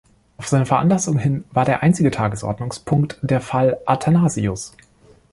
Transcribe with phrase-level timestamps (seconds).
[0.37, 4.75] Auf seine Veranlassung hin war der einzige Tagesordnungspunkt der Fall Athanasius.